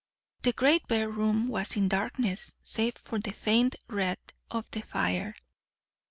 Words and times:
The 0.41 0.51
great 0.53 0.87
bare 0.87 1.07
room 1.11 1.47
was 1.47 1.75
in 1.75 1.87
darkness 1.87 2.57
save 2.63 2.95
for 2.95 3.19
the 3.19 3.33
faint 3.33 3.75
red 3.87 4.17
of 4.49 4.65
the 4.71 4.81
fire. 4.81 5.35